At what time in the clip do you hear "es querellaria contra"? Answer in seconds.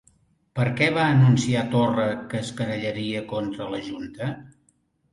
2.41-3.73